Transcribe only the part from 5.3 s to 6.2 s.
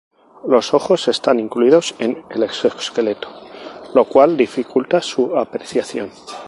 apreciación.